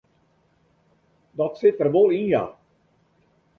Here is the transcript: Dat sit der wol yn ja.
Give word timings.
Dat 1.37 1.53
sit 1.59 1.75
der 1.79 1.89
wol 1.93 2.09
yn 2.19 2.27
ja. 2.33 2.45